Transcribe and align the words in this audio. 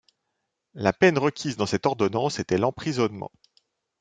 La 0.73 0.93
peine 0.93 1.19
requise 1.19 1.57
dans 1.57 1.67
cette 1.67 1.85
ordonnance 1.85 2.39
était 2.39 2.57
l'emprisonnement. 2.57 3.29